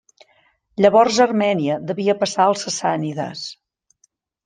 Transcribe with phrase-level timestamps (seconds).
[0.85, 3.49] Llavors Armènia devia passar als sassànides.